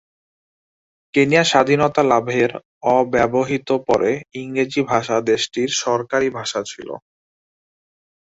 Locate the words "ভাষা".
4.91-5.17, 6.37-6.61